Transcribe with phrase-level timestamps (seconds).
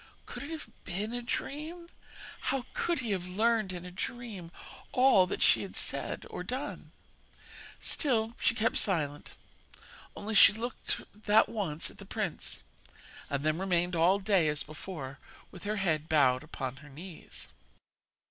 [0.25, 1.87] 'Could it have been a dream?
[2.49, 4.51] How could he have learnt in a dream
[4.91, 6.89] all she had done or said?'
[7.79, 9.35] Still she kept silent;
[10.15, 12.63] only she looked that once at the prince,
[13.29, 15.19] and then remained all day as before,
[15.51, 17.49] with her head bowed upon her knees.